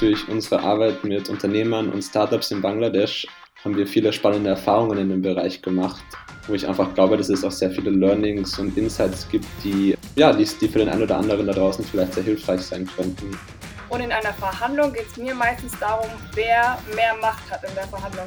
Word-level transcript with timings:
Durch 0.00 0.28
unsere 0.28 0.60
Arbeit 0.60 1.04
mit 1.04 1.28
Unternehmern 1.28 1.88
und 1.90 2.02
Startups 2.02 2.50
in 2.50 2.60
Bangladesch 2.60 3.28
haben 3.64 3.76
wir 3.76 3.86
viele 3.86 4.12
spannende 4.12 4.50
Erfahrungen 4.50 4.98
in 4.98 5.08
dem 5.08 5.22
Bereich 5.22 5.62
gemacht, 5.62 6.02
wo 6.48 6.54
ich 6.54 6.66
einfach 6.66 6.92
glaube, 6.94 7.16
dass 7.16 7.28
es 7.28 7.44
auch 7.44 7.52
sehr 7.52 7.70
viele 7.70 7.90
Learnings 7.90 8.58
und 8.58 8.76
Insights 8.76 9.28
gibt, 9.30 9.46
die, 9.62 9.96
ja, 10.16 10.32
die, 10.32 10.44
die 10.60 10.68
für 10.68 10.80
den 10.80 10.88
einen 10.88 11.02
oder 11.02 11.16
anderen 11.16 11.46
da 11.46 11.52
draußen 11.52 11.84
vielleicht 11.84 12.14
sehr 12.14 12.24
hilfreich 12.24 12.60
sein 12.60 12.88
könnten. 12.96 13.38
Und 13.88 14.00
in 14.00 14.10
einer 14.10 14.32
Verhandlung 14.32 14.92
geht 14.92 15.06
es 15.06 15.16
mir 15.16 15.34
meistens 15.34 15.78
darum, 15.78 16.10
wer 16.34 16.76
mehr 16.94 17.14
Macht 17.20 17.48
hat 17.48 17.62
in 17.62 17.74
der 17.76 17.86
Verhandlung. 17.86 18.26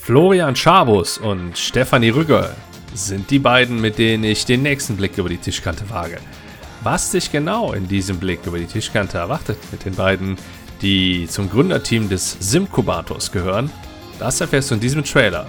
Florian 0.00 0.56
Schabus 0.56 1.18
und 1.18 1.58
Stefanie 1.58 2.08
Rügger 2.08 2.56
sind 2.94 3.30
die 3.30 3.38
beiden, 3.38 3.80
mit 3.80 3.98
denen 3.98 4.24
ich 4.24 4.46
den 4.46 4.62
nächsten 4.62 4.96
Blick 4.96 5.18
über 5.18 5.28
die 5.28 5.36
Tischkante 5.36 5.88
wage. 5.90 6.18
Was 6.84 7.10
sich 7.10 7.32
genau 7.32 7.72
in 7.72 7.88
diesem 7.88 8.20
Blick 8.20 8.44
über 8.44 8.58
die 8.58 8.66
Tischkante 8.66 9.16
erwartet 9.16 9.56
mit 9.72 9.86
den 9.86 9.94
beiden, 9.94 10.36
die 10.82 11.26
zum 11.26 11.48
Gründerteam 11.48 12.10
des 12.10 12.36
Simkubators 12.40 13.32
gehören, 13.32 13.70
das 14.18 14.38
erfährst 14.42 14.70
du 14.70 14.74
in 14.74 14.82
diesem 14.82 15.02
Trailer. 15.02 15.46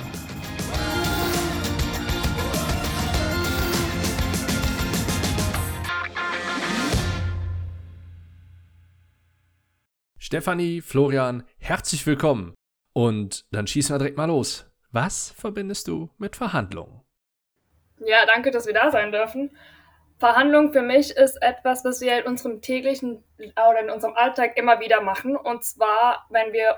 Stefanie, 10.17 10.79
Florian, 10.79 11.43
herzlich 11.57 12.07
willkommen. 12.07 12.55
Und 12.93 13.45
dann 13.52 13.67
schießen 13.67 13.93
wir 13.93 13.99
direkt 13.99 14.15
mal 14.15 14.23
los. 14.23 14.71
Was 14.93 15.31
verbindest 15.31 15.90
du 15.90 16.09
mit 16.17 16.38
Verhandlungen? 16.38 17.02
Ja, 17.99 18.26
danke, 18.26 18.52
dass 18.52 18.67
wir 18.67 18.73
da 18.73 18.90
sein 18.90 19.12
dürfen. 19.12 19.52
Verhandlung 20.17 20.71
für 20.71 20.81
mich 20.81 21.11
ist 21.11 21.41
etwas, 21.41 21.83
was 21.83 22.01
wir 22.01 22.19
in 22.19 22.25
unserem 22.25 22.61
täglichen 22.61 23.23
oder 23.37 23.79
in 23.81 23.89
unserem 23.89 24.15
Alltag 24.15 24.57
immer 24.57 24.79
wieder 24.79 25.01
machen. 25.01 25.35
Und 25.35 25.63
zwar, 25.63 26.25
wenn 26.29 26.53
wir 26.53 26.77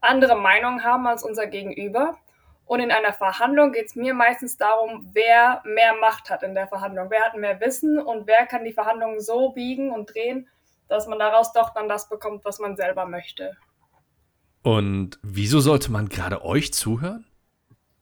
andere 0.00 0.36
Meinungen 0.36 0.84
haben 0.84 1.06
als 1.06 1.22
unser 1.22 1.46
Gegenüber. 1.46 2.16
Und 2.64 2.80
in 2.80 2.90
einer 2.90 3.12
Verhandlung 3.12 3.72
geht 3.72 3.86
es 3.86 3.96
mir 3.96 4.14
meistens 4.14 4.56
darum, 4.56 5.08
wer 5.12 5.62
mehr 5.64 5.94
Macht 6.00 6.30
hat 6.30 6.42
in 6.42 6.54
der 6.54 6.66
Verhandlung. 6.66 7.10
Wer 7.10 7.24
hat 7.24 7.36
mehr 7.36 7.60
Wissen 7.60 7.98
und 7.98 8.26
wer 8.26 8.46
kann 8.46 8.64
die 8.64 8.72
Verhandlungen 8.72 9.20
so 9.20 9.50
biegen 9.50 9.90
und 9.90 10.12
drehen, 10.12 10.48
dass 10.88 11.06
man 11.06 11.18
daraus 11.18 11.52
doch 11.52 11.70
dann 11.70 11.88
das 11.88 12.08
bekommt, 12.08 12.44
was 12.44 12.58
man 12.58 12.76
selber 12.76 13.06
möchte. 13.06 13.56
Und 14.62 15.18
wieso 15.22 15.60
sollte 15.60 15.92
man 15.92 16.08
gerade 16.08 16.44
euch 16.44 16.72
zuhören? 16.72 17.24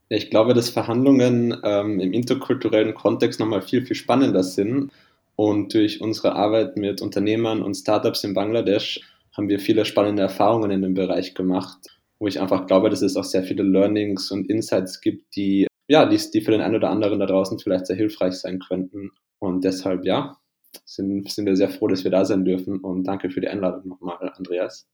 Ich 0.09 0.31
glaube, 0.31 0.55
dass 0.55 0.69
Verhandlungen 0.69 1.57
ähm, 1.65 1.99
im 2.01 2.13
interkulturellen 2.13 2.95
Kontext 2.95 3.41
nochmal 3.41 3.63
viel, 3.63 3.85
viel 3.85 3.97
spannender 3.97 4.43
sind. 4.43 4.91
Und 5.37 5.75
durch 5.75 6.01
unsere 6.01 6.35
Arbeit 6.35 6.77
mit 6.77 7.03
Unternehmern 7.03 7.63
und 7.63 7.75
Startups 7.75 8.23
in 8.23 8.35
Bangladesch 8.35 9.01
haben 9.33 9.49
wir 9.49 9.59
viele 9.59 9.85
spannende 9.85 10.23
Erfahrungen 10.23 10.71
in 10.71 10.83
dem 10.83 10.95
Bereich 10.95 11.35
gemacht, 11.35 11.79
wo 12.21 12.29
ich 12.29 12.41
einfach 12.41 12.67
glaube, 12.67 12.91
dass 12.91 13.03
es 13.03 13.17
auch 13.17 13.25
sehr 13.25 13.43
viele 13.43 13.65
Learnings 13.65 14.31
und 14.31 14.49
Insights 14.49 15.01
gibt, 15.01 15.35
die, 15.35 15.67
ja, 15.89 16.07
die, 16.07 16.21
die 16.33 16.41
für 16.41 16.53
den 16.53 16.61
einen 16.61 16.77
oder 16.77 16.91
anderen 16.91 17.19
da 17.19 17.27
draußen 17.27 17.59
vielleicht 17.59 17.87
sehr 17.87 17.97
hilfreich 17.97 18.35
sein 18.35 18.61
könnten. 18.61 19.11
Und 19.41 19.65
deshalb, 19.65 20.05
ja, 20.05 20.37
sind, 20.85 21.31
sind 21.31 21.47
wir 21.47 21.57
sehr 21.57 21.71
froh, 21.71 21.89
dass 21.89 22.05
wir 22.05 22.11
da 22.11 22.25
sein 22.25 22.45
dürfen. 22.45 22.79
Und 22.79 23.05
danke 23.05 23.31
für 23.31 23.41
die 23.41 23.49
Einladung 23.49 23.89
nochmal, 23.89 24.33
Andreas. 24.37 24.87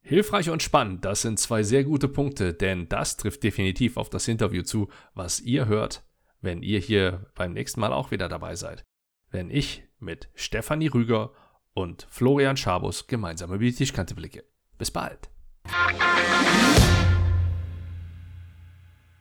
Hilfreich 0.00 0.48
und 0.50 0.62
spannend, 0.62 1.04
das 1.04 1.22
sind 1.22 1.38
zwei 1.38 1.62
sehr 1.62 1.84
gute 1.84 2.08
Punkte, 2.08 2.54
denn 2.54 2.88
das 2.88 3.16
trifft 3.16 3.42
definitiv 3.42 3.96
auf 3.96 4.08
das 4.08 4.26
Interview 4.28 4.62
zu, 4.62 4.88
was 5.14 5.40
ihr 5.40 5.66
hört, 5.66 6.02
wenn 6.40 6.62
ihr 6.62 6.78
hier 6.78 7.30
beim 7.34 7.52
nächsten 7.52 7.80
Mal 7.80 7.92
auch 7.92 8.10
wieder 8.10 8.28
dabei 8.28 8.54
seid. 8.54 8.84
Wenn 9.30 9.50
ich 9.50 9.84
mit 9.98 10.30
Stefanie 10.34 10.88
Rüger 10.88 11.32
und 11.74 12.06
Florian 12.10 12.56
Schabus 12.56 13.06
gemeinsam 13.06 13.50
über 13.52 13.64
die 13.64 13.74
Tischkante 13.74 14.14
blicke. 14.14 14.44
Bis 14.78 14.90
bald. 14.90 15.28